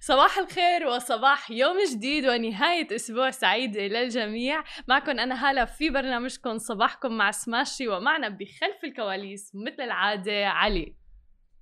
صباح 0.00 0.38
الخير 0.38 0.86
وصباح 0.86 1.50
يوم 1.50 1.76
جديد 1.92 2.26
ونهاية 2.26 2.94
أسبوع 2.94 3.30
سعيدة 3.30 3.80
للجميع 3.80 4.64
معكم 4.88 5.18
أنا 5.18 5.50
هالة 5.50 5.64
في 5.64 5.90
برنامجكم 5.90 6.58
صباحكم 6.58 7.12
مع 7.12 7.30
سماشي 7.30 7.88
ومعنا 7.88 8.28
بخلف 8.28 8.84
الكواليس 8.84 9.52
مثل 9.54 9.82
العادة 9.82 10.46
علي. 10.48 10.96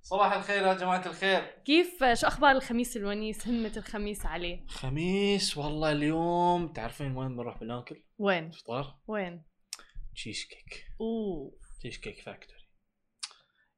صباح 0.01 0.33
الخير 0.33 0.63
يا 0.67 0.73
جماعة 0.73 1.07
الخير. 1.07 1.41
كيف 1.65 2.03
شو 2.13 2.27
أخبار 2.27 2.51
الخميس 2.51 2.97
الونيس 2.97 3.47
همة 3.47 3.71
الخميس 3.77 4.25
علي؟ 4.25 4.65
خميس 4.67 5.57
والله 5.57 5.91
اليوم 5.91 6.67
تعرفين 6.67 7.17
وين 7.17 7.35
بنروح 7.35 7.59
بناكل؟ 7.59 8.03
وين؟ 8.17 8.51
فطار؟ 8.51 8.95
وين؟ 9.07 9.43
تشيز 10.15 10.45
كيك. 10.49 10.85
أوه. 11.01 11.51
Cheesecake 11.79 12.21
Factory. 12.21 12.64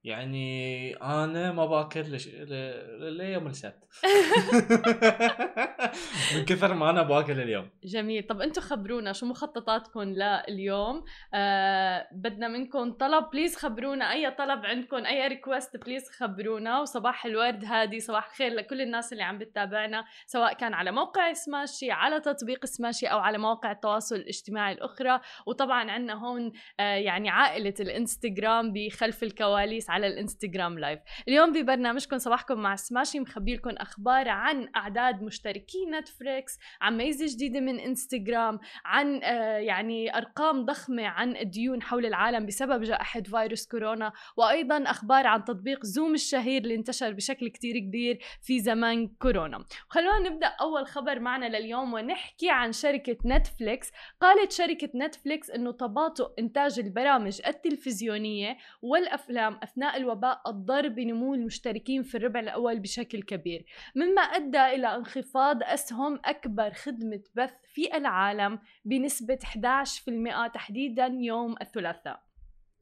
يعني 0.04 0.93
أنا 0.95 1.52
ما 1.52 1.66
باكل 1.66 2.02
لش... 2.02 2.27
ل... 2.27 3.17
ليوم 3.17 3.48
السبت. 3.48 3.88
من 6.35 6.45
كثر 6.45 6.73
ما 6.73 6.90
أنا 6.90 7.04
باكل 7.04 7.40
اليوم. 7.40 7.70
جميل. 7.84 8.23
طب 8.23 8.41
أنتم 8.41 8.62
خبرونا 8.62 9.13
شو 9.13 9.26
مخططاتكم 9.26 10.02
لليوم؟ 10.02 11.04
آه 11.34 12.07
بدنا 12.12 12.48
منكم 12.48 12.91
طلب. 12.91 13.30
please 13.30 13.55
خبرونا. 13.55 14.12
أي 14.12 14.31
طلب 14.31 14.66
عندكم 14.66 15.05
أي 15.05 15.27
request 15.27 15.77
please 15.77 16.09
خبرونا. 16.09 16.82
وصباح 16.82 17.26
الورد 17.26 17.66
هادي 17.66 17.99
صباح 17.99 18.27
الخير 18.27 18.54
لكل 18.54 18.82
الناس 18.82 19.13
اللي 19.13 19.23
عم 19.23 19.38
بتتابعنا 19.38 20.05
سواء 20.26 20.54
كان 20.54 20.73
على 20.73 20.91
موقع 20.91 21.34
سماشي 21.34 21.91
على 21.91 22.20
تطبيق 22.20 22.66
سماشي 22.66 23.07
أو 23.07 23.20
على 23.20 23.38
مواقع 23.38 23.71
التواصل 23.71 24.16
الاجتماعي 24.16 24.73
الأخرى. 24.73 25.20
وطبعا 25.45 25.91
عندنا 25.91 26.13
هون 26.13 26.52
آه 26.79 26.95
يعني 26.95 27.29
عائلة 27.29 27.73
الإنستغرام 27.79 28.73
بخلف 28.73 29.23
الكواليس 29.23 29.87
على 29.90 30.08
الانستغرام 30.08 30.80
live. 30.80 30.99
اليوم 31.27 31.52
ببرنامجكم 31.52 32.18
صباحكم 32.18 32.59
مع 32.59 32.76
سماشي 32.76 33.20
مخبي 33.20 33.55
لكم 33.55 33.70
أخبار 33.70 34.30
عن 34.30 34.70
أعداد 34.76 35.21
مشتركي 35.21 35.85
نتفليكس 35.85 36.57
عن 36.82 36.98
ميزة 36.98 37.26
جديدة 37.35 37.60
من 37.60 37.79
إنستغرام 37.79 38.60
عن 38.85 39.24
آه 39.24 39.57
يعني 39.57 40.18
أرقام 40.18 40.66
ضخمة 40.66 41.05
عن 41.07 41.38
الديون 41.38 41.82
حول 41.82 42.05
العالم 42.05 42.46
بسبب 42.46 42.84
جائحة 42.84 43.21
فيروس 43.21 43.68
كورونا 43.68 44.13
وأيضا 44.38 44.84
أخبار 44.84 45.27
عن 45.27 45.44
تطبيق 45.44 45.85
زوم 45.85 46.13
الشهير 46.13 46.62
اللي 46.62 46.76
انتشر 46.76 47.12
بشكل 47.12 47.48
كتير 47.48 47.79
كبير 47.79 48.20
في 48.41 48.60
زمان 48.60 49.07
كورونا. 49.07 49.66
خلونا 49.90 50.29
نبدأ 50.29 50.48
أول 50.48 50.88
خبر 50.88 51.20
معنا 51.20 51.57
لليوم 51.57 51.94
ونحكي 51.94 52.49
عن 52.49 52.72
شركة 52.72 53.18
نتفليكس. 53.26 53.91
قالت 54.22 54.51
شركة 54.51 54.90
نتفليكس 54.96 55.49
إنه 55.49 55.72
تباطؤ 55.72 56.34
إنتاج 56.40 56.79
البرامج 56.79 57.41
التلفزيونية 57.48 58.57
والأفلام 58.82 59.60
أثناء 59.77 59.97
الوباء 59.97 60.41
أضر 60.45 60.87
بنمو 60.87 61.33
المشتركين 61.33 62.03
في 62.03 62.17
الربع 62.17 62.39
الأول 62.39 62.79
بشكل 62.79 63.21
كبير. 63.21 63.65
مما 63.95 64.22
أدى 64.22 64.66
إلى 64.66 64.95
انخفاض 64.95 65.63
أسهم 65.63 66.19
أكبر 66.25 66.73
خدمة 66.73 67.22
بث 67.35 67.53
في 67.73 67.97
العالم 67.97 68.59
بنسبة 68.85 69.39
11% 69.44 70.47
تحديدا 70.53 71.05
يوم 71.05 71.55
الثلاثاء. 71.61 72.26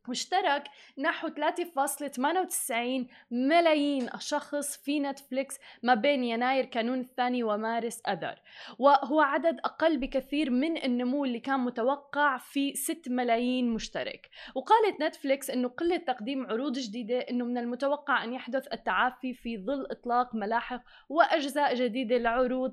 واشترك 0.09 0.63
نحو 0.97 1.27
3.98 1.27 1.33
ملايين 3.31 4.09
شخص 4.19 4.77
في 4.77 4.99
نتفليكس 4.99 5.59
ما 5.83 5.93
بين 5.93 6.23
يناير 6.23 6.65
كانون 6.65 6.99
الثاني 6.99 7.43
ومارس 7.43 8.01
أذار 8.07 8.41
وهو 8.79 9.21
عدد 9.21 9.59
أقل 9.59 9.97
بكثير 9.97 10.49
من 10.49 10.83
النمو 10.83 11.25
اللي 11.25 11.39
كان 11.39 11.59
متوقع 11.59 12.37
في 12.37 12.73
6 12.73 13.11
ملايين 13.11 13.69
مشترك. 13.69 14.29
وقالت 14.55 15.01
نتفليكس 15.01 15.49
أنه 15.49 15.67
قلة 15.67 15.97
تقديم 15.97 16.45
عروض 16.45 16.73
جديدة 16.73 17.19
أنه 17.19 17.45
من 17.45 17.57
المتوقع 17.57 18.23
أن 18.23 18.33
يحدث 18.33 18.73
التعافي 18.73 19.33
في 19.33 19.57
ظل 19.57 19.87
إطلاق 19.91 20.35
ملاحق 20.35 20.81
وأجزاء 21.09 21.75
جديدة 21.75 22.17
لعروض 22.17 22.71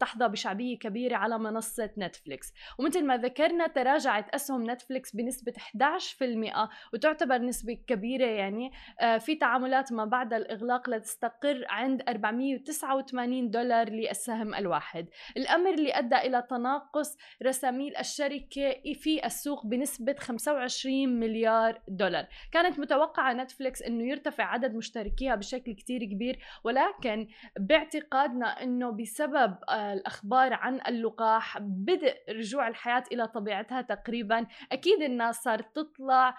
تحظى 0.00 0.28
بشعبية 0.28 0.78
كبيرة 0.78 1.16
على 1.16 1.38
منصة 1.38 1.90
نتفليكس. 1.98 2.52
ومثل 2.78 3.04
ما 3.04 3.16
ذكرنا 3.16 3.66
تراجعت 3.66 4.34
أسهم 4.34 4.70
نتفليكس 4.70 5.16
بنسبة 5.16 5.52
11% 5.52 6.69
وتعتبر 6.92 7.38
نسبة 7.38 7.78
كبيرة 7.86 8.26
يعني 8.26 8.72
آه، 9.00 9.18
في 9.18 9.34
تعاملات 9.34 9.92
ما 9.92 10.04
بعد 10.04 10.34
الإغلاق 10.34 10.90
لتستقر 10.90 11.64
عند 11.68 12.02
489 12.08 13.50
دولار 13.50 13.90
للسهم 13.90 14.54
الواحد. 14.54 15.06
الأمر 15.36 15.74
اللي 15.74 15.98
أدى 15.98 16.16
إلى 16.16 16.42
تناقص 16.50 17.16
رساميل 17.42 17.96
الشركة 17.96 18.74
في 18.94 19.26
السوق 19.26 19.66
بنسبة 19.66 20.16
25 20.18 21.08
مليار 21.08 21.82
دولار. 21.88 22.26
كانت 22.52 22.78
متوقعة 22.78 23.32
نتفليكس 23.32 23.82
أنه 23.82 24.04
يرتفع 24.04 24.44
عدد 24.44 24.74
مشتركيها 24.74 25.34
بشكل 25.34 25.72
كتير 25.72 26.04
كبير 26.04 26.38
ولكن 26.64 27.28
باعتقادنا 27.58 28.62
أنه 28.62 28.90
بسبب 28.90 29.56
آه، 29.68 29.92
الأخبار 29.92 30.54
عن 30.54 30.80
اللقاح 30.88 31.58
بدء 31.58 32.16
رجوع 32.28 32.68
الحياة 32.68 33.04
إلى 33.12 33.26
طبيعتها 33.26 33.80
تقريبا 33.82 34.46
أكيد 34.72 35.02
الناس 35.02 35.42
صارت 35.42 35.76
تطلع 35.76 36.36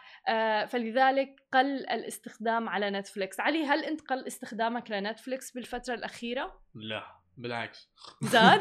فلذلك 0.67 1.35
قل 1.53 1.89
الاستخدام 1.89 2.69
على 2.69 2.89
نتفليكس. 2.89 3.39
علي 3.39 3.63
هل 3.63 3.85
أنت 3.85 4.01
قل 4.01 4.27
استخدامك 4.27 4.91
لنتفليكس 4.91 5.51
بالفترة 5.51 5.93
الأخيرة؟ 5.93 6.61
لا 6.75 7.03
بالعكس. 7.37 7.91
زاد؟ 8.21 8.59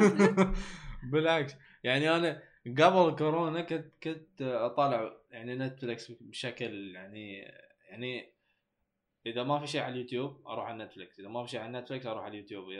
بالعكس. 1.11 1.55
يعني 1.83 2.15
أنا 2.15 2.43
قبل 2.65 3.15
كورونا 3.15 3.61
كنت 3.61 4.03
كنت 4.03 4.41
أطالع 4.41 5.13
يعني 5.31 5.55
نتفليكس 5.55 6.11
بشكل 6.11 6.95
يعني 6.95 7.37
يعني 7.89 8.33
إذا 9.25 9.43
ما 9.43 9.59
في 9.59 9.67
شيء 9.67 9.81
على 9.81 9.93
اليوتيوب 9.93 10.47
أروح 10.47 10.65
على 10.65 10.83
نتفليكس 10.83 11.19
إذا 11.19 11.27
ما 11.27 11.43
في 11.45 11.51
شيء 11.51 11.59
على 11.59 11.79
نتفليكس 11.79 12.05
أروح 12.05 12.23
على 12.23 12.31
اليوتيوب. 12.31 12.71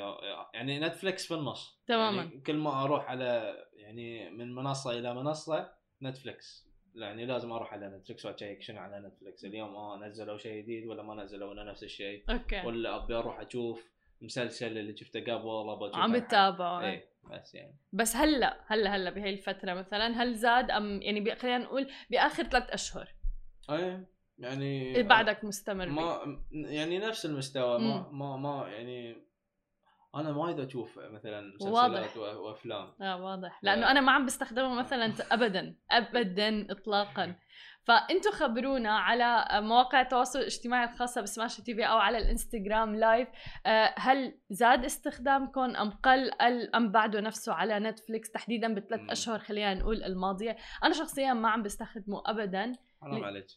يعني 0.53 0.79
نتفليكس 0.79 1.27
في 1.27 1.33
النص. 1.33 1.81
تماما. 1.87 2.23
يعني 2.23 2.41
كل 2.41 2.57
ما 2.57 2.83
أروح 2.83 3.09
على 3.09 3.57
يعني 3.73 4.29
من 4.29 4.55
منصة 4.55 4.91
إلى 4.91 5.13
منصة 5.13 5.73
نتفليكس. 6.01 6.70
يعني 6.95 7.25
لازم 7.25 7.51
أروح 7.51 7.73
على 7.73 7.87
نتفلكس 7.87 8.25
وأ 8.25 8.36
check 8.36 8.61
شنو 8.61 8.79
على 8.79 9.07
نتفلكس 9.07 9.45
اليوم 9.45 9.75
آه 9.75 9.97
نزلوا 9.97 10.37
شيء 10.37 10.61
جديد 10.61 10.87
ولا 10.87 11.03
ما 11.03 11.23
نزلوا؟ 11.23 11.49
ولا 11.49 11.63
نفس 11.63 11.83
الشيء. 11.83 12.23
okay. 12.29 12.61
ولا 12.65 12.95
أبي 12.95 13.15
أروح 13.15 13.39
أشوف 13.39 13.91
مسلسل 14.21 14.77
اللي 14.77 14.97
شفته 14.97 15.19
قبل 15.19 15.69
ابى 15.69 15.85
أشوف 15.85 15.95
عم 15.95 16.19
بتابعه 16.19 16.85
اي 16.85 17.03
بس 17.31 17.55
يعني. 17.55 17.75
بس 17.93 18.15
هلا 18.15 18.57
هلا 18.67 18.95
هلا 18.95 19.09
بهي 19.09 19.29
الفترة 19.29 19.73
مثلا 19.73 20.23
هل 20.23 20.35
زاد 20.35 20.71
أم 20.71 21.01
يعني 21.01 21.35
خلينا 21.35 21.57
نقول 21.57 21.87
بآخر 22.09 22.43
ثلاث 22.43 22.69
أشهر؟ 22.69 23.13
اي 23.69 24.05
يعني 24.39 25.03
بعدك 25.03 25.43
مستمر 25.43 25.85
ما 25.85 26.41
يعني 26.51 26.99
نفس 26.99 27.25
المستوى 27.25 27.79
ما 27.79 28.09
ما 28.11 28.37
ما 28.37 28.69
يعني 28.69 29.30
أنا 30.15 30.29
وايد 30.37 30.59
أشوف 30.59 30.99
مثلا 30.99 31.53
مسلسلات 31.55 32.17
وأفلام. 32.17 32.93
آه 33.01 33.23
واضح. 33.23 33.59
لأنه 33.63 33.91
أنا 33.91 34.01
ما 34.01 34.11
عم 34.11 34.25
بستخدمه 34.25 34.75
مثلا 34.75 35.13
ابدا 35.31 35.75
ابدا 35.91 36.67
اطلاقا. 36.71 37.35
فانتم 37.83 38.31
خبرونا 38.31 38.97
على 38.97 39.47
مواقع 39.61 40.01
التواصل 40.01 40.39
الاجتماعي 40.39 40.89
الخاصة 40.89 41.21
بسماش 41.21 41.57
تي 41.57 41.75
في 41.75 41.85
أو 41.85 41.97
على 41.97 42.17
الإنستغرام 42.17 42.95
live. 42.95 43.27
آه، 43.65 43.93
هل 43.97 44.39
زاد 44.49 44.85
استخدامكم 44.85 45.75
أم 45.75 45.89
قل 45.89 46.31
أم 46.75 46.91
بعده 46.91 47.21
نفسه 47.21 47.53
على 47.53 47.79
نتفليكس؟ 47.79 48.31
تحديدا 48.31 48.73
بالثلاث 48.73 49.09
أشهر 49.09 49.39
خلينا 49.39 49.73
نقول 49.73 50.03
الماضية. 50.03 50.57
أنا 50.83 50.93
شخصيا 50.93 51.33
ما 51.33 51.49
عم 51.49 51.63
بستخدمه 51.63 52.23
ابدا. 52.25 52.73
حرام 53.01 53.23
عليك. 53.23 53.47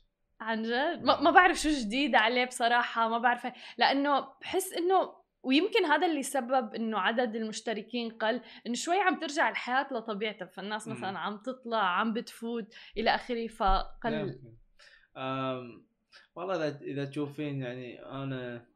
عن 0.40 0.62
جد؟ 0.62 1.02
ما, 1.02 1.20
ما 1.20 1.30
بعرف 1.30 1.56
شو 1.56 1.68
جديد 1.68 2.14
عليه 2.14 2.44
بصراحة 2.44 3.08
ما 3.08 3.18
بعرف. 3.18 3.46
لأنه 3.78 4.28
بحس 4.40 4.72
إنه 4.72 5.23
ويمكن 5.44 5.84
هذا 5.84 6.06
اللي 6.06 6.22
سبب 6.22 6.74
إنه 6.74 6.98
عدد 6.98 7.36
المشتركين 7.36 8.10
قل 8.10 8.40
إنه 8.66 8.74
شوي 8.74 9.00
عم 9.00 9.18
ترجع 9.18 9.50
الحياة 9.50 9.86
لطبيعتها. 9.92 10.46
فالناس 10.46 10.88
مثلا 10.88 11.18
عم 11.18 11.36
تطلع 11.36 11.82
عم 11.82 12.12
بتفوت 12.12 12.74
إلى 12.96 13.14
آخره 13.14 13.46
فقل. 13.46 14.38
أم 15.16 15.84
والله 16.34 16.54
إذا 16.54 16.80
إذا 16.80 17.04
تشوفين 17.04 17.62
يعني 17.62 18.04
أنا 18.04 18.66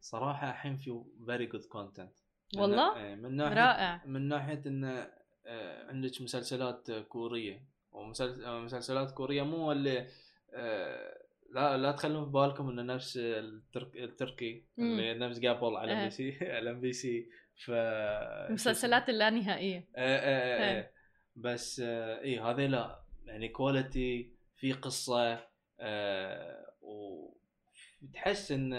صراحة 0.00 0.50
الحين 0.50 0.76
في 0.76 1.02
very 1.26 1.46
good 1.46 1.64
content 1.64 2.12
والله؟ 2.56 2.96
إيه، 2.96 3.14
من 3.14 3.36
ناحية 3.36 3.54
رائع. 3.54 4.02
من 4.06 4.28
ناحية 4.28 4.62
انه 4.66 5.10
آه، 5.46 5.88
عندك 5.88 6.22
مسلسلات 6.22 6.90
كورية. 6.90 7.64
ومسلسلات 7.92 9.10
كورية 9.10 9.42
مو 9.42 9.72
اللي 9.72 10.06
آه، 10.54 11.19
لا 11.50 11.76
لا 11.76 11.92
تخلون 11.92 12.24
في 12.24 12.30
بالكم 12.30 12.68
إنه 12.68 12.82
نفس 12.82 13.16
الترك 13.16 13.96
التركي 13.96 14.64
اللي 14.78 15.14
نفس 15.14 15.38
قبل 15.38 15.76
على 15.76 15.92
ام 15.92 16.04
بي 16.04 16.10
سي 16.10 16.38
على 16.56 16.70
ام 16.70 16.80
بي 16.80 16.92
سي. 16.92 17.28
ف 17.64 17.70
المسلسلات 17.70 19.08
اللانهائيه 19.08 19.88
إيه 19.98 20.18
إيه 20.18 20.70
إيه 20.70 20.92
بس 21.36 21.80
اي 21.80 22.38
هذه 22.38 22.66
لا. 22.66 23.02
يعني 23.24 23.48
كواليتي 23.48 24.32
في 24.56 24.72
قصة 24.72 25.46
آه 25.80 26.74
وتحس 28.02 28.52
إن 28.52 28.74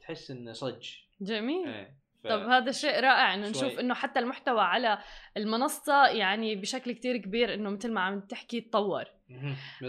تحس 0.00 0.30
انه 0.30 0.52
صج. 0.52 0.90
جميل. 1.20 1.68
إيه 1.68 1.98
ف... 2.24 2.26
طب 2.26 2.40
هذا 2.40 2.72
شيء 2.72 3.00
رائع. 3.00 3.34
انه 3.34 3.48
نشوف 3.48 3.78
إنه 3.80 3.94
حتى 3.94 4.18
المحتوى 4.18 4.60
على 4.60 4.98
المنصة 5.36 6.06
يعني 6.06 6.56
بشكل 6.56 6.92
كتير 6.92 7.16
كبير 7.16 7.54
إنه 7.54 7.70
مثل 7.70 7.92
ما 7.92 8.00
عم 8.00 8.20
تحكي 8.20 8.60
تطور. 8.60 9.17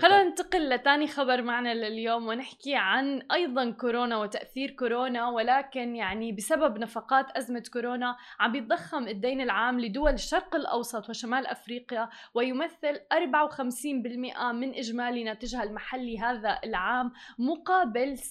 خلينا 0.02 0.24
ننتقل 0.24 0.70
لثاني 0.70 1.08
خبر 1.08 1.42
معنا 1.42 1.74
لليوم 1.74 2.28
ونحكي 2.28 2.76
عن 2.76 3.22
أيضا 3.32 3.72
كورونا 3.72 4.18
وتأثير 4.18 4.72
كورونا 4.72 5.30
ولكن 5.30 5.96
يعني 5.96 6.32
بسبب 6.32 6.78
نفقات 6.78 7.38
أزمة 7.38 7.64
كورونا 7.74 8.16
عم 8.40 8.52
بيتضخم 8.52 9.08
الدين 9.08 9.42
العام 9.42 9.80
لدول 9.80 10.14
الشرق 10.14 10.56
الأوسط 10.56 11.10
وشمال 11.10 11.48
أفريقيا 11.48 12.10
ويمثل 12.34 13.00
54% 13.14 14.52
من 14.54 14.76
إجمالي 14.76 15.24
ناتجها 15.24 15.64
المحلي 15.64 16.20
هذا 16.20 16.60
العام 16.64 17.12
مقابل 17.40 18.18
46% 18.18 18.22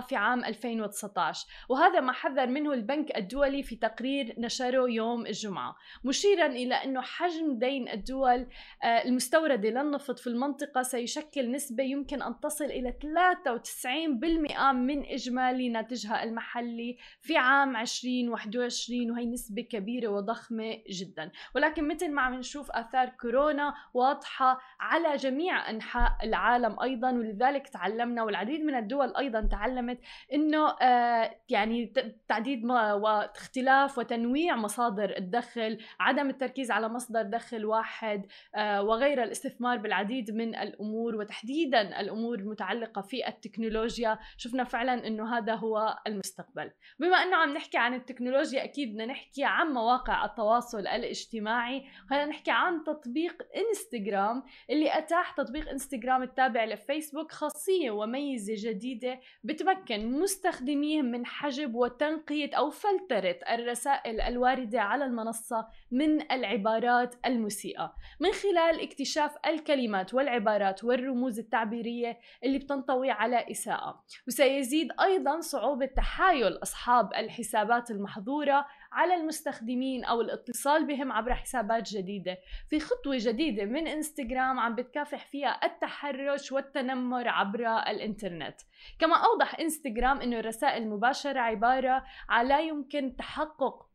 في 0.00 0.16
عام 0.16 0.44
2019 0.44 1.46
وهذا 1.68 2.00
ما 2.00 2.12
حذر 2.12 2.46
منه 2.46 2.72
البنك 2.72 3.16
الدولي 3.16 3.62
في 3.62 3.76
تقرير 3.76 4.34
نشره 4.38 4.90
يوم 4.90 5.26
الجمعة. 5.26 5.76
مشيرا 6.04 6.46
إلى 6.46 6.74
أنه 6.74 7.00
حجم 7.00 7.58
دين 7.58 7.88
الدول 7.88 8.46
آه، 8.84 9.04
المستورد 9.04 9.53
الموردة 9.54 9.82
للنفط 9.82 10.18
في 10.18 10.26
المنطقة 10.26 10.82
سيشكل 10.82 11.50
نسبة 11.50 11.84
يمكن 11.84 12.22
أن 12.22 12.40
تصل 12.40 12.64
إلى 12.64 12.94
93% 13.02 14.72
من 14.72 15.06
إجمالي 15.06 15.68
ناتجها 15.68 16.22
المحلي 16.22 16.96
في 17.20 17.36
عام 17.36 17.76
2021 17.76 19.10
وهي 19.10 19.26
نسبة 19.26 19.62
كبيرة 19.62 20.08
وضخمة 20.08 20.82
جدا. 20.90 21.30
ولكن 21.54 21.88
مثل 21.88 22.10
ما 22.10 22.22
عم 22.22 22.34
نشوف 22.34 22.70
آثار 22.70 23.08
كورونا 23.08 23.74
واضحة 23.94 24.60
على 24.80 25.16
جميع 25.16 25.70
أنحاء 25.70 26.10
العالم 26.22 26.80
أيضا 26.80 27.12
ولذلك 27.12 27.68
تعلمنا 27.68 28.22
والعديد 28.22 28.60
من 28.60 28.74
الدول 28.74 29.16
أيضا 29.16 29.40
تعلمت 29.40 29.98
أنه 30.32 30.70
آه 30.82 31.30
يعني 31.48 31.92
تعديد 32.28 32.64
واختلاف 32.64 33.98
وتنويع 33.98 34.56
مصادر 34.56 35.16
الدخل 35.18 35.78
عدم 36.00 36.30
التركيز 36.30 36.70
على 36.70 36.88
مصدر 36.88 37.22
دخل 37.22 37.64
واحد 37.64 38.26
آه 38.54 38.82
وغير 38.82 39.22
الاستثمار 39.22 39.43
بالعديد 39.60 40.30
من 40.30 40.54
الأمور 40.56 41.16
وتحديدا 41.16 42.00
الأمور 42.00 42.38
المتعلقة 42.38 43.02
في 43.02 43.28
التكنولوجيا 43.28 44.18
شفنا 44.36 44.64
فعلا 44.64 45.06
إنه 45.06 45.38
هذا 45.38 45.54
هو 45.54 45.98
المستقبل. 46.06 46.70
بما 46.98 47.16
إنه 47.16 47.36
عم 47.36 47.54
نحكي 47.54 47.78
عن 47.78 47.94
التكنولوجيا 47.94 48.64
أكيد 48.64 48.92
بدنا 48.92 49.06
نحكي 49.06 49.44
عن 49.44 49.66
مواقع 49.66 50.24
التواصل 50.24 50.80
الاجتماعي. 50.80 51.84
خلينا 52.10 52.26
نحكي 52.26 52.50
عن 52.50 52.84
تطبيق 52.84 53.42
إنستغرام 53.56 54.42
اللي 54.70 54.98
أتاح 54.98 55.30
تطبيق 55.30 55.68
إنستغرام 55.68 56.22
التابع 56.22 56.64
لفيسبوك 56.64 57.32
خاصية 57.32 57.90
وميزة 57.90 58.54
جديدة 58.70 59.20
بتمكن 59.44 60.20
مستخدميه 60.20 61.02
من 61.02 61.26
حجب 61.26 61.74
وتنقية 61.74 62.54
أو 62.54 62.70
فلترة 62.70 63.38
الرسائل 63.54 64.20
الواردة 64.20 64.80
على 64.80 65.04
المنصة 65.04 65.66
من 65.90 66.32
العبارات 66.32 67.14
المسيئة. 67.26 67.94
من 68.20 68.32
خلال 68.32 68.80
اكتشاف 68.82 69.33
الكلمات 69.46 70.14
والعبارات 70.14 70.84
والرموز 70.84 71.38
التعبيرية 71.38 72.18
اللي 72.44 72.58
بتنطوي 72.58 73.10
على 73.10 73.50
إساءة. 73.50 74.04
وسيزيد 74.28 74.88
أيضا 75.00 75.40
صعوبة 75.40 75.86
تحايل 75.86 76.62
أصحاب 76.62 77.14
الحسابات 77.14 77.90
المحظورة 77.90 78.66
على 78.92 79.14
المستخدمين 79.14 80.04
أو 80.04 80.20
الاتصال 80.20 80.86
بهم 80.86 81.12
عبر 81.12 81.34
حسابات 81.34 81.88
جديدة. 81.90 82.38
في 82.70 82.80
خطوة 82.80 83.16
جديدة 83.18 83.64
من 83.64 83.86
إنستغرام 83.86 84.60
عم 84.60 84.74
بتكافح 84.74 85.26
فيها 85.26 85.60
التحرش 85.64 86.52
والتنمر 86.52 87.28
عبر 87.28 87.66
الإنترنت. 87.66 88.56
كما 88.98 89.16
أوضح 89.16 89.60
إنستغرام 89.60 90.20
أنه 90.20 90.38
الرسائل 90.38 90.82
المباشرة 90.82 91.40
عبارة 91.40 92.04
على 92.28 92.68
يمكن 92.68 93.16
تحقق 93.16 93.93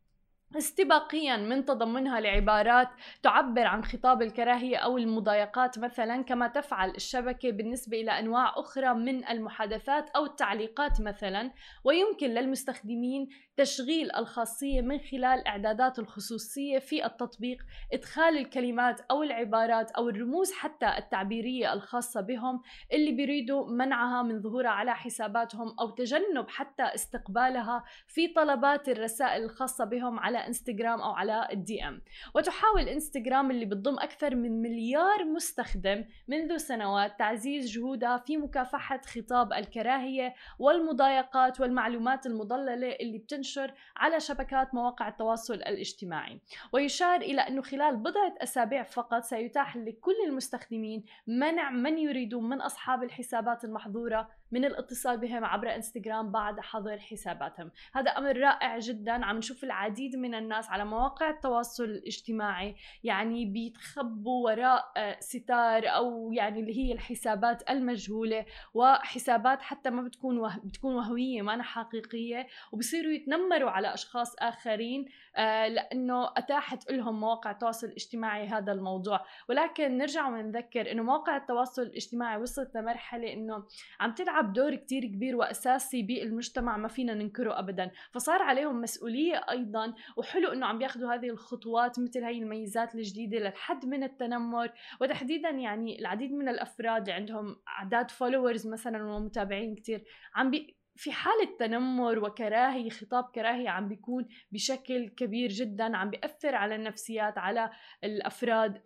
استباقيا 0.56 1.36
من 1.36 1.64
تضمنها 1.64 2.20
لعبارات 2.20 2.88
تعبر 3.22 3.66
عن 3.66 3.84
خطاب 3.84 4.22
الكراهية 4.22 4.76
أو 4.76 4.98
المضايقات 4.98 5.78
مثلا 5.78 6.22
كما 6.22 6.48
تفعل 6.48 6.90
الشبكة 6.90 7.50
بالنسبة 7.50 8.00
إلى 8.00 8.10
أنواع 8.10 8.52
أخرى 8.56 8.94
من 8.94 9.28
المحادثات 9.28 10.10
أو 10.10 10.24
التعليقات 10.24 11.00
مثلا. 11.00 11.50
ويمكن 11.84 12.26
للمستخدمين 12.26 13.28
تشغيل 13.56 14.16
الخاصية 14.16 14.80
من 14.80 14.98
خلال 14.98 15.46
إعدادات 15.46 15.98
الخصوصية 15.98 16.78
في 16.78 17.06
التطبيق 17.06 17.58
إدخال 17.92 18.38
الكلمات 18.38 19.00
أو 19.10 19.22
العبارات 19.22 19.90
أو 19.90 20.08
الرموز 20.08 20.52
حتى 20.52 20.98
التعبيرية 20.98 21.72
الخاصة 21.72 22.20
بهم 22.20 22.62
اللي 22.92 23.12
بيريدوا 23.12 23.70
منعها 23.70 24.22
من 24.22 24.42
ظهورها 24.42 24.70
على 24.70 24.94
حساباتهم 24.94 25.74
أو 25.80 25.90
تجنب 25.90 26.48
حتى 26.48 26.82
استقبالها 26.82 27.84
في 28.06 28.28
طلبات 28.28 28.88
الرسائل 28.88 29.44
الخاصة 29.44 29.84
بهم 29.84 30.18
على 30.18 30.39
انستغرام 30.46 31.00
أو 31.00 31.10
على 31.10 31.48
الدي 31.52 31.88
إم. 31.88 32.02
وتحاول 32.34 32.88
انستغرام 32.88 33.50
اللي 33.50 33.64
بتضم 33.64 33.98
أكثر 33.98 34.34
من 34.34 34.62
مليار 34.62 35.24
مستخدم 35.24 36.04
منذ 36.28 36.56
سنوات 36.56 37.18
تعزيز 37.18 37.70
جهودها 37.70 38.18
في 38.18 38.36
مكافحة 38.36 39.00
خطاب 39.06 39.52
الكراهية 39.52 40.34
والمضايقات 40.58 41.60
والمعلومات 41.60 42.26
المضللة 42.26 42.92
اللي 42.92 43.18
بتنشر 43.18 43.74
على 43.96 44.20
شبكات 44.20 44.74
مواقع 44.74 45.08
التواصل 45.08 45.54
الاجتماعي. 45.54 46.40
ويشار 46.72 47.20
إلى 47.20 47.40
أنه 47.40 47.62
خلال 47.62 47.96
بضعة 47.96 48.34
أسابيع 48.38 48.82
فقط 48.82 49.22
سيتاح 49.22 49.76
لكل 49.76 50.16
المستخدمين 50.26 51.04
منع 51.26 51.70
من 51.70 51.98
يريدون 51.98 52.48
من 52.48 52.60
أصحاب 52.60 53.02
الحسابات 53.02 53.64
المحظورة 53.64 54.28
من 54.52 54.64
الاتصال 54.64 55.18
بهم 55.18 55.44
عبر 55.44 55.74
إنستغرام 55.74 56.30
بعد 56.30 56.60
حظر 56.60 56.98
حساباتهم. 56.98 57.70
هذا 57.94 58.10
أمر 58.10 58.36
رائع 58.36 58.78
جدا. 58.78 59.24
عم 59.24 59.36
نشوف 59.36 59.64
العديد 59.64 60.16
من 60.16 60.34
الناس 60.34 60.70
على 60.70 60.84
مواقع 60.84 61.30
التواصل 61.30 61.84
الاجتماعي 61.84 62.76
يعني 63.04 63.44
بيتخبوا 63.44 64.44
وراء 64.44 64.92
آه، 64.96 65.20
ستار 65.20 65.88
أو 65.88 66.32
يعني 66.32 66.60
اللي 66.60 66.78
هي 66.78 66.92
الحسابات 66.92 67.70
المجهولة 67.70 68.46
وحسابات 68.74 69.62
حتى 69.62 69.90
ما 69.90 70.02
بتكون 70.02 70.38
وه... 70.38 70.58
بتكون 70.64 70.94
وهميه 70.94 71.42
ما 71.42 71.62
حقيقية. 71.62 72.46
وبصيروا 72.72 73.12
يتنمروا 73.12 73.70
على 73.70 73.94
أشخاص 73.94 74.34
آخرين 74.38 75.04
آه، 75.36 75.68
لأنه 75.68 76.30
أتاحت 76.36 76.90
لهم 76.90 77.20
مواقع 77.20 77.50
التواصل 77.50 77.86
الاجتماعي 77.86 78.46
هذا 78.46 78.72
الموضوع. 78.72 79.24
ولكن 79.48 79.98
نرجع 79.98 80.28
ونذكر 80.28 80.92
إنه 80.92 81.02
مواقع 81.02 81.36
التواصل 81.36 81.82
الاجتماعي 81.82 82.36
وصلت 82.42 82.74
لمرحلة 82.74 83.32
إنه 83.32 83.64
عم 84.00 84.14
تلعب 84.14 84.39
دور 84.44 84.74
كتير 84.74 85.04
كبير 85.06 85.36
وأساسي 85.36 86.02
بالمجتمع 86.02 86.76
ما 86.76 86.88
فينا 86.88 87.14
ننكره 87.14 87.58
ابدا. 87.58 87.90
فصار 88.12 88.42
عليهم 88.42 88.80
مسؤولية 88.80 89.40
أيضا 89.50 89.94
وحلو 90.16 90.52
إنه 90.52 90.66
عم 90.66 90.78
بياخذوا 90.78 91.14
هذه 91.14 91.28
الخطوات 91.28 91.98
مثل 91.98 92.24
هي 92.24 92.38
الميزات 92.38 92.94
الجديدة 92.94 93.38
للحد 93.38 93.86
من 93.86 94.02
التنمر. 94.02 94.72
وتحديدا 95.00 95.50
يعني 95.50 95.98
العديد 95.98 96.32
من 96.32 96.48
الأفراد 96.48 97.02
اللي 97.02 97.12
عندهم 97.12 97.56
اعداد 97.68 98.10
followers 98.10 98.66
مثلا 98.66 99.04
ومتابعين 99.04 99.74
كتير 99.74 100.04
عم 100.34 100.50
بي 100.50 100.80
في 100.96 101.12
حالة 101.12 101.56
تنمر 101.58 102.18
وكراهية 102.18 102.90
خطاب 102.90 103.24
كراهية 103.34 103.68
عم 103.68 103.88
بيكون 103.88 104.28
بشكل 104.52 105.08
كبير 105.08 105.50
جدا. 105.50 105.96
عم 105.96 106.10
بيأثر 106.10 106.54
على 106.54 106.74
النفسيات 106.74 107.38
على 107.38 107.70
الأفراد. 108.04 108.82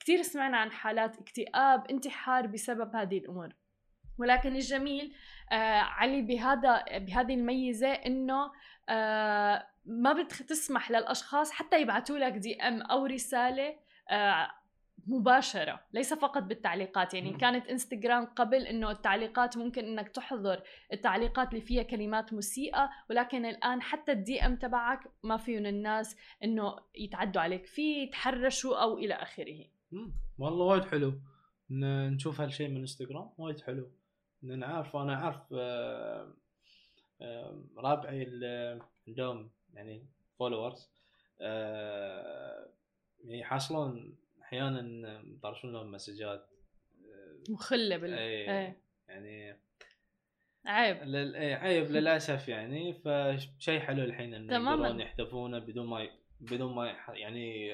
كثير 0.00 0.22
سمعنا 0.22 0.56
عن 0.56 0.70
حالات 0.70 1.18
اكتئاب 1.18 1.86
انتحار 1.90 2.46
بسبب 2.46 2.96
هذه 2.96 3.18
الأمور. 3.18 3.48
ولكن 4.18 4.56
الجميل 4.56 5.12
آه 5.52 5.80
علي 5.80 6.22
بهذا 6.22 6.84
بهذه 6.98 7.34
الميزة 7.34 7.88
إنه 7.92 8.50
آه 8.88 9.66
ما 9.86 10.12
بتسمح 10.12 10.90
للأشخاص 10.90 11.50
حتى 11.50 11.80
يبعثوا 11.82 12.18
لك 12.18 12.32
DM 12.32 12.82
أو 12.82 13.06
رسالة 13.06 13.76
آه 14.10 14.50
مباشرة 15.06 15.80
ليس 15.92 16.14
فقط 16.14 16.42
بالتعليقات. 16.42 17.14
يعني. 17.14 17.32
كانت 17.32 17.66
إنستغرام 17.66 18.24
قبل 18.24 18.66
إنه 18.66 18.90
التعليقات 18.90 19.56
ممكن 19.56 19.84
إنك 19.84 20.08
تحضر 20.08 20.62
التعليقات 20.92 21.48
اللي 21.48 21.60
فيها 21.60 21.82
كلمات 21.82 22.32
مسيئة 22.32 22.90
ولكن 23.10 23.46
الآن 23.46 23.82
حتى 23.82 24.12
الدي 24.12 24.46
إم 24.46 24.56
تبعك 24.56 25.00
ما 25.22 25.36
فيهم 25.36 25.66
الناس 25.66 26.16
إنه 26.44 26.76
يتعدوا 26.94 27.42
عليك 27.42 27.66
فيه 27.66 28.02
يتحرشوا 28.02 28.82
أو 28.82 28.98
إلى 28.98 29.14
آخره. 29.14 29.64
والله 30.38 30.64
وايد 30.64 30.84
حلو. 30.84 31.12
نشوف 32.10 32.40
هالشيء 32.40 32.68
من 32.68 32.76
إنستغرام 32.76 33.30
وايد 33.38 33.60
حلو. 33.60 33.90
إن 34.44 34.64
عارف 34.64 34.96
أنا 34.96 35.16
عارف 35.16 35.40
آه، 35.52 36.34
آه، 37.20 37.64
رابعي 37.76 38.22
اللي 38.22 38.80
عندهم 39.08 39.50
يعني 39.74 40.06
followers 40.38 40.90
آه، 41.40 42.68
يعني 43.24 43.40
يحصلون 43.40 44.16
أحيانا 44.42 45.22
يطرشون 45.26 45.72
لهم 45.72 45.90
مسجات 45.90 46.50
مخلة 47.48 47.96
بال 47.96 48.14
إيه. 48.14 48.50
إيه. 48.50 48.80
يعني 49.08 49.56
عيب. 50.66 51.02
لل... 51.02 51.36
إيه 51.36 51.54
عيب 51.54 51.90
للأسف 51.90 52.48
يعني. 52.48 52.94
فشيء 52.94 53.80
حلو 53.80 54.04
الحين 54.04 54.34
انه 54.34 54.54
يقدرون 54.54 55.00
يحتفونه 55.00 55.58
بدون 55.58 55.86
ما 55.86 56.08
بدون 56.40 56.74
ما 56.74 56.96
يعني 57.08 57.70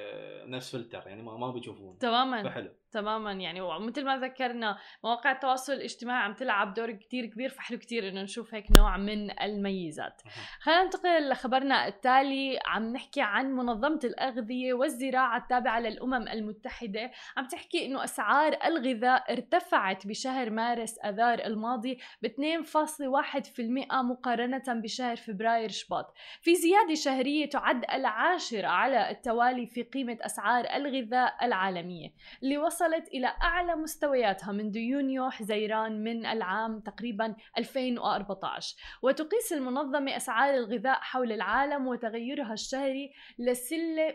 نفس 0.46 0.76
فلتر 0.76 1.06
يعني 1.06 1.22
ما, 1.22 1.36
ما 1.36 1.50
بيشوفون. 1.50 1.98
تماما. 1.98 2.42
فحلو. 2.42 2.70
تماما. 2.94 3.32
يعني 3.32 3.60
ومثل 3.60 4.04
ما 4.04 4.18
ذكرنا 4.18 4.78
مواقع 5.04 5.32
التواصل 5.32 5.72
الاجتماعي 5.72 6.22
عم 6.22 6.34
تلعب 6.34 6.74
دور 6.74 6.92
كتير 6.92 7.26
كبير 7.26 7.48
فحلو 7.48 7.78
كتير 7.78 8.08
إنه 8.08 8.22
نشوف 8.22 8.54
هيك 8.54 8.66
نوع 8.76 8.96
من 8.96 9.40
الميزات 9.40 10.22
خلينا 10.60 10.84
ننتقل 10.84 11.28
لخبرنا 11.28 11.86
التالي. 11.86 12.58
عم 12.66 12.92
نحكي 12.92 13.20
عن 13.20 13.52
منظمة 13.52 14.00
الأغذية 14.04 14.74
والزراعة 14.74 15.38
التابعة 15.38 15.80
للأمم 15.80 16.28
المتحدة. 16.28 17.10
عم 17.36 17.46
تحكي 17.46 17.86
إنه 17.86 18.04
أسعار 18.04 18.58
الغذاء 18.64 19.32
ارتفعت 19.32 20.06
بشهر 20.06 20.50
مارس 20.50 20.98
أذار 20.98 21.38
الماضي 21.38 21.98
ب 22.22 22.26
2.1% 22.26 24.02
مقارنة 24.02 24.62
بشهر 24.68 25.16
فبراير 25.16 25.68
شباط. 25.68 26.14
في 26.40 26.54
زيادة 26.54 26.94
شهرية 26.94 27.48
تعد 27.48 27.84
العاشرة 27.92 28.68
على 28.68 29.10
التوالي 29.10 29.66
في 29.66 29.82
قيمة 29.82 30.18
أسعار 30.20 30.64
الغذاء 30.64 31.44
العالمية. 31.44 32.12
اللي 32.42 32.58
وصلت 32.84 33.08
إلى 33.08 33.26
أعلى 33.26 33.76
مستوياتها 33.76 34.52
منذ 34.52 34.76
يونيو 34.76 35.30
حزيران 35.30 36.04
من 36.04 36.26
العام 36.26 36.80
تقريبا 36.80 37.34
2014 37.58 38.76
وتقيس 39.02 39.52
المنظمة 39.52 40.16
أسعار 40.16 40.54
الغذاء 40.54 40.98
حول 41.00 41.32
العالم 41.32 41.86
وتغيرها 41.86 42.52
الشهري 42.52 43.12
لسلة 43.38 44.14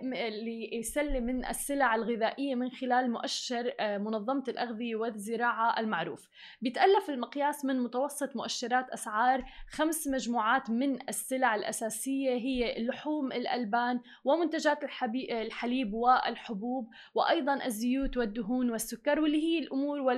لسلة 0.80 1.20
من 1.20 1.46
السلع 1.46 1.96
الغذائية 1.96 2.56
من 2.56 2.70
خلال 2.70 3.12
مؤشر 3.12 3.74
آه، 3.80 3.98
منظمة 3.98 4.44
الأغذية 4.48 4.96
والزراعة 4.96 5.80
المعروف. 5.80 6.28
بيتألف 6.62 7.10
المقياس 7.10 7.66
من 7.66 7.80
متوسط 7.80 8.36
مؤشرات 8.36 8.90
أسعار 8.90 9.44
خمس 9.70 10.08
مجموعات 10.08 10.70
من 10.70 11.10
السلع 11.10 11.56
الأساسية 11.56 12.32
هي 12.32 12.78
اللحوم 12.78 13.32
الألبان 13.32 14.00
ومنتجات 14.24 14.84
الحليب 15.32 15.94
والحبوب 15.94 16.90
وأيضا 17.14 17.66
الزيوت 17.66 18.18
والدهون 18.18 18.59
والسكر 18.63 19.20
واللي 19.20 19.44
هي 19.44 19.60
الأمور 19.60 20.12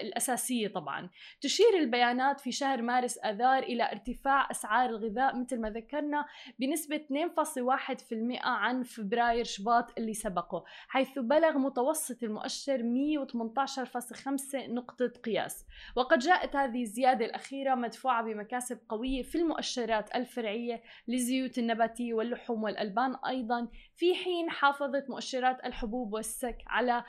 الأساسية 0.00 0.68
طبعا. 0.68 1.10
تشير 1.40 1.78
البيانات 1.78 2.40
في 2.40 2.52
شهر 2.52 2.82
مارس 2.82 3.18
أذار 3.18 3.62
إلى 3.62 3.92
ارتفاع 3.92 4.50
أسعار 4.50 4.90
الغذاء 4.90 5.36
مثل 5.36 5.60
ما 5.60 5.70
ذكرنا 5.70 6.26
بنسبة 6.58 6.96
2.1% 6.96 8.44
عن 8.44 8.82
فبراير 8.82 9.44
شباط 9.44 9.98
اللي 9.98 10.14
سبقه 10.14 10.64
حيث 10.88 11.18
بلغ 11.18 11.58
متوسط 11.58 12.22
المؤشر 12.22 12.78
118.5 12.78 14.54
نقطة 14.54 15.08
قياس. 15.24 15.66
وقد 15.96 16.18
جاءت 16.18 16.56
هذه 16.56 16.82
الزيادة 16.82 17.24
الأخيرة 17.24 17.74
مدفوعة 17.74 18.22
بمكاسب 18.24 18.78
قوية 18.88 19.22
في 19.22 19.38
المؤشرات 19.38 20.14
الفرعية 20.14 20.82
للزيوت 21.08 21.58
النباتية 21.58 22.14
واللحوم 22.14 22.62
والألبان 22.62 23.16
أيضا 23.26 23.68
في 23.96 24.14
حين 24.14 24.50
حافظت 24.50 25.10
مؤشرات 25.10 25.64
الحبوب 25.64 26.12
والسك 26.12 26.58
على 26.66 27.04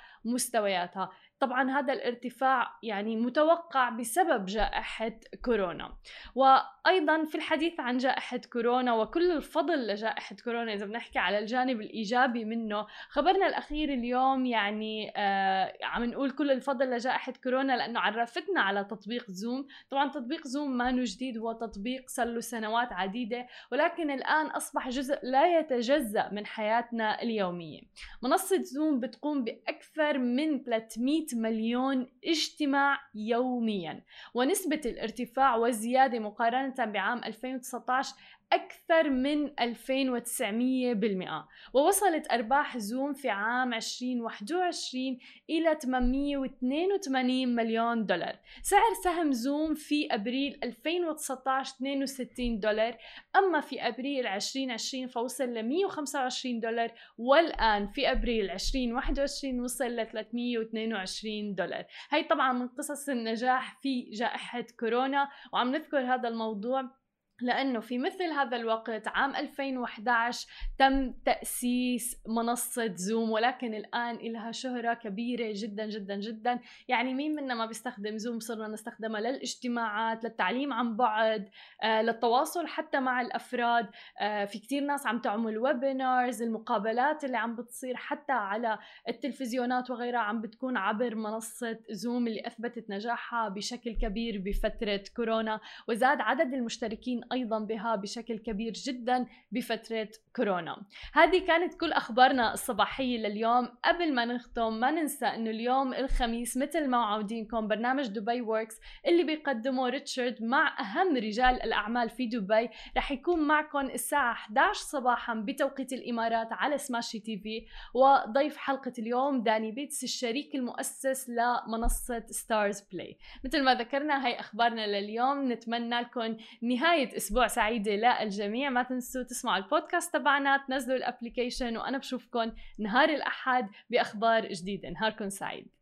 مستوياتها 0.56 1.12
طبعا 1.40 1.72
هذا 1.72 1.94
الارتفاع 1.94 2.80
يعني 2.84 3.16
متوقع 3.16 3.90
بسبب 3.90 4.46
جائحة 4.46 5.12
كورونا. 5.46 5.96
وأيضا 6.36 7.24
في 7.24 7.36
الحديث 7.36 7.80
عن 7.80 7.98
جائحة 7.98 8.38
كورونا 8.54 8.94
وكل 8.94 9.32
الفضل 9.32 9.88
لجائحة 9.88 10.36
كورونا 10.44 10.74
إذا 10.74 10.86
بنحكي 10.86 11.20
على 11.20 11.40
الجانب 11.40 11.82
الإيجابي 11.82 12.46
منه 12.46 12.88
خبرنا 13.10 13.48
الأخير 13.48 13.90
اليوم 13.90 14.46
يعني 14.46 15.14
آه 15.18 15.74
عم 15.84 16.04
نقول 16.04 16.32
كل 16.32 16.52
الفضل 16.52 16.90
لجائحة 16.90 17.34
كورونا 17.44 17.78
لأنه 17.78 18.00
عرفتنا 18.00 18.62
على 18.62 18.84
تطبيق 18.84 19.32
زوم. 19.32 19.68
طبعا 19.90 20.10
تطبيق 20.10 20.48
زوم 20.48 20.78
ما 20.78 20.92
جديد 20.92 21.38
هو 21.38 21.52
تطبيق 21.52 22.10
صار 22.10 22.28
له 22.28 22.40
سنوات 22.40 22.94
عديدة 22.94 23.48
ولكن 23.72 24.12
الآن 24.12 24.46
أصبح 24.46 24.90
جزء 24.90 25.20
لا 25.24 25.60
يتجزأ 25.60 26.30
من 26.32 26.46
حياتنا 26.46 27.22
اليومية. 27.22 27.82
منصة 28.24 28.62
زوم 28.62 29.00
بتقوم 29.00 29.44
بأكثر 29.44 30.18
من 30.18 30.64
300 30.64 31.25
مليون 31.34 32.08
اجتماع 32.26 32.98
يوميا. 33.16 34.04
ونسبة 34.34 34.82
الارتفاع 34.86 35.56
والزيادة 35.56 36.20
مقارنة 36.20 36.86
بعام 36.86 37.24
2019 37.24 38.16
أكثر 38.56 39.10
من 39.10 39.60
2900 39.60 40.94
بالمئة. 40.94 41.48
ووصلت 41.74 42.32
أرباح 42.32 42.78
زوم 42.78 43.14
في 43.14 43.30
عام 43.30 43.74
2021 43.74 45.18
إلى 45.50 45.78
882 45.82 47.56
مليون 47.56 48.06
دولار. 48.06 48.40
سعر 48.62 48.94
سهم 49.04 49.32
زوم 49.32 49.74
في 49.76 50.08
أبريل 50.12 50.60
2019 50.64 51.76
62 51.76 52.60
دولار. 52.60 52.98
أما 53.36 53.62
في 53.62 53.88
أبريل 53.88 54.28
2020 54.28 55.08
فوصل 55.08 55.44
ل 55.44 55.64
125 55.64 56.60
دولار. 56.60 56.92
والآن 57.18 57.88
في 57.88 58.12
أبريل 58.12 58.50
2021 58.50 59.60
وصل 59.62 59.86
ل 59.86 60.08
322 60.08 61.56
دولار. 61.56 61.86
هي 62.10 62.24
طبعا 62.24 62.54
من 62.54 62.68
قصص 62.68 63.10
النجاح 63.10 63.80
في 63.82 64.02
جائحة 64.02 64.66
كورونا 64.80 65.30
وعم 65.54 65.72
نذكر 65.72 66.00
هذا 66.00 66.30
الموضوع 66.30 67.05
لأنه 67.42 67.80
في 67.80 67.98
مثل 67.98 68.24
هذا 68.24 68.58
الوقت 68.58 69.08
عام 69.08 69.36
2011 69.36 70.48
تم 70.78 71.12
تأسيس 71.26 72.22
منصة 72.28 72.96
زوم 72.96 73.32
ولكن 73.32 73.74
الآن 73.74 74.16
لها 74.16 74.52
شهرة 74.52 74.94
كبيرة 74.94 75.54
جدا 75.56 75.86
جدا 75.86 76.16
جدا. 76.16 76.60
يعني 76.88 77.14
مين 77.14 77.36
منا 77.36 77.56
ما 77.56 77.66
بيستخدم 77.66 78.18
زوم 78.18 78.40
صرنا 78.40 78.68
نستخدمها 78.68 79.22
للاجتماعات 79.22 80.24
للتعليم 80.24 80.74
عن 80.74 80.96
بعد 80.96 81.50
آه، 81.84 82.02
للتواصل 82.02 82.68
حتى 82.68 83.00
مع 83.00 83.22
الأفراد. 83.22 83.90
آه، 84.22 84.46
في 84.46 84.60
كتير 84.60 84.84
ناس 84.84 85.08
عم 85.08 85.20
تعمل 85.20 85.58
webinars 85.58 86.42
المقابلات 86.42 87.24
اللي 87.24 87.38
عم 87.38 87.56
بتصير 87.56 87.96
حتى 87.96 88.34
على 88.34 88.80
التلفزيونات 89.10 89.90
وغيرها 89.90 90.20
عم 90.20 90.42
بتكون 90.42 90.78
عبر 90.78 91.16
منصة 91.16 91.80
زوم 91.92 92.28
اللي 92.28 92.48
أثبتت 92.48 92.90
نجاحها 92.90 93.50
بشكل 93.50 93.92
كبير 93.92 94.42
بفترة 94.46 95.04
كورونا. 95.16 95.60
وزاد 95.88 96.22
عدد 96.22 96.54
المشتركين 96.54 97.25
أيضا 97.34 97.60
بها 97.60 97.96
بشكل 97.96 98.38
كبير 98.38 98.74
جدا 98.74 99.26
بفترة 99.52 100.10
كورونا. 100.36 100.78
هذه 101.14 101.46
كانت 101.46 101.74
كل 101.74 101.92
أخبارنا 101.92 102.54
الصباحية 102.54 103.18
لليوم. 103.18 103.68
قبل 103.84 104.14
ما 104.14 104.26
نختم 104.26 104.80
ما 104.80 104.92
ننسى 104.92 105.26
إنه 105.26 105.50
اليوم 105.50 105.94
الخميس 105.94 106.58
مثل 106.58 106.88
ما 106.88 106.98
عودينكم 106.98 107.68
برنامج 107.68 108.08
دبي 108.08 108.42
Works 108.42 108.76
اللي 109.08 109.24
بيقدمه 109.24 109.90
ريتشارد 109.90 110.44
مع 110.44 110.80
أهم 110.80 111.18
رجال 111.18 111.64
الأعمال 111.64 112.10
في 112.10 112.26
دبي. 112.28 112.70
رح 112.98 113.12
يكون 113.12 113.40
معكم 113.40 113.80
الساعة 113.80 114.32
11 114.32 114.80
صباحا 114.80 115.34
بتوقيت 115.34 115.94
الإمارات 115.94 116.48
على 116.52 116.78
سماشي 116.78 117.20
تي 117.20 117.38
في 117.38 117.66
وضيف 117.94 118.58
حلقة 118.58 118.94
اليوم 119.00 119.44
داني 119.44 119.72
بيتس 119.72 120.04
الشريك 120.04 120.56
المؤسس 120.56 121.30
لمنصة 121.30 122.24
ستارز 122.28 122.82
بلاي 122.82 123.18
مثل 123.46 123.64
ما 123.64 123.74
ذكرنا 123.74 124.28
هي 124.28 124.40
أخبارنا 124.40 124.88
لليوم. 124.88 125.52
نتمنى 125.52 126.02
لكم 126.02 126.38
نهاية 126.62 127.15
أسبوع 127.18 127.48
سعيدة 127.48 127.92
للجميع. 127.92 128.70
ما 128.70 128.84
تنسوا 128.84 129.24
تسمعوا 129.24 129.64
البودكاست 129.64 130.14
تبعنا 130.14 130.66
تنزلوا 130.68 130.98
ال 130.98 131.04
application 131.04 131.78
وأنا 131.78 131.98
بشوفكم 131.98 132.52
نهار 132.80 133.10
الأحد 133.10 133.70
بأخبار 133.90 134.48
جديدة. 134.48 134.90
نهاركم 134.90 135.30
سعيد. 135.30 135.75